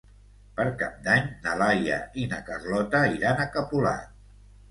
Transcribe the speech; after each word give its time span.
Per 0.59 0.63
Cap 0.77 0.93
d'Any 1.07 1.25
na 1.43 1.51
Laia 1.59 1.99
i 2.23 2.25
na 2.33 2.39
Carlota 2.49 3.01
iran 3.19 3.43
a 3.45 3.49
Capolat. 3.59 4.19